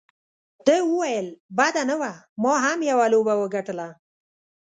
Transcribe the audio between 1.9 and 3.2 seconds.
وه، ما هم یوه